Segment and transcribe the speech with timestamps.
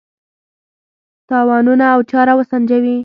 [1.29, 2.97] تاوانونه او چاره وسنجوي.